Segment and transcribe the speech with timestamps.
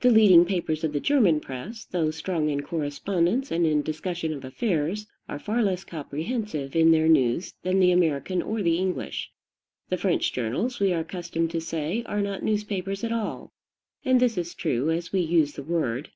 [0.00, 4.44] The leading papers of the German press, though strong in correspondence and in discussion of
[4.44, 9.30] affairs, are far less comprehensive in their news than the American or the English.
[9.88, 13.52] The French journals, we are accustomed to say, are not newspapers at all.
[14.04, 16.10] And this is true as we use the word.